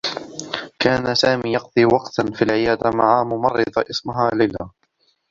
كان 0.79 1.15
سامي 1.15 1.53
يقضي 1.53 1.85
وقتا 1.85 2.31
في 2.33 2.41
العيادة 2.41 2.89
مع 2.89 3.23
ممرّضة 3.23 3.85
اسمها 3.89 4.29
ليلى. 4.33 4.69